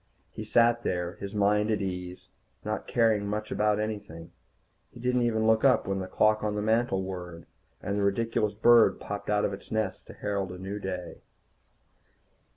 [0.31, 2.29] He sat there, his mind at ease,
[2.65, 4.31] not caring much about anything.
[4.89, 7.45] He didn't even look up when the clock on the mantel whirred,
[7.83, 11.21] and the ridiculous bird popped out of its nest to herald a new day.